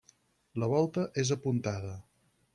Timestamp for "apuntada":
1.37-1.95